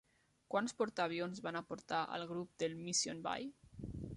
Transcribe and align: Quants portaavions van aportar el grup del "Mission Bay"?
Quants 0.53 0.73
portaavions 0.79 1.43
van 1.47 1.59
aportar 1.61 2.01
el 2.17 2.27
grup 2.33 2.57
del 2.65 2.77
"Mission 2.89 3.25
Bay"? 3.29 3.51